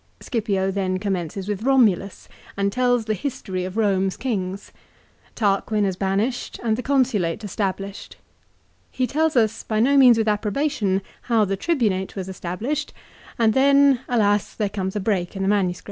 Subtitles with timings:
[0.19, 4.71] Scipio then commences with Romulus, and tells the history of Home's kings.
[5.35, 8.17] Tarquin is banished and the Consulate established.
[8.89, 12.95] He tells us, by no means with approbation, how the Tribunate was established,
[13.37, 15.79] and then, alas, there comes a break in the MS.